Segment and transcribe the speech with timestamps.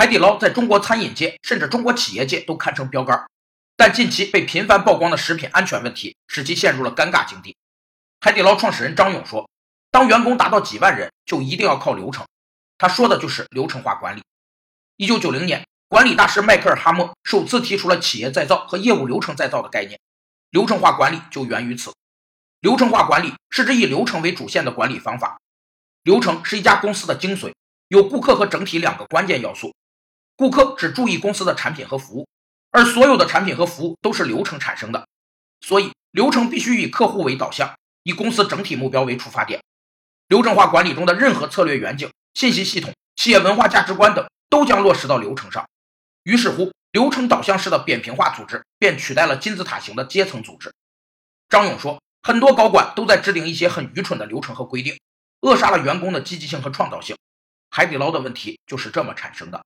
[0.00, 3.28] 海底捞在中国餐饮界甚至中国企业界都堪称标杆，
[3.76, 7.54] 但近期被频繁曝光的食品安全问题使其陷入了尴尬境地。
[8.18, 9.50] 海底捞创始人张勇说
[9.92, 12.26] ：“当员工达到几万人，就一定要靠流程。”
[12.78, 14.22] 他说的就是流程化管理。
[14.96, 20.00] 一九九零年，管理大师迈克尔·哈默首次提出了企业再造和业务流程再造的概念，
[20.48, 21.92] 流程化管理就源于此。
[22.62, 25.38] 流程化管理是指以流程为主线的管理方法。
[26.04, 27.52] 流程是一家公司的精髓，
[27.88, 29.74] 有顾客和整体两个关键要素。
[30.40, 32.26] 顾客只注意公司的产品和服务，
[32.70, 35.06] 而所有的产品和服务都是流程产生的，
[35.60, 39.60] 所以流程必须以客户为导向，以公司整体目标为出发点。
[40.28, 45.68] 流程化管理中的任何策略远景、信息系统、企业文化价值观等，都将落实到流程上。
[46.22, 50.72] 于是乎，流程导向式的扁平化组织便取代了金字塔型的阶层组织。
[51.50, 54.98] 张勇说，很多高管都在制定一些很愚蠢的流程和规定，
[55.42, 57.14] 扼杀了员工的积极性和创造性。
[57.68, 59.62] 海底捞的问题就是这么产生的。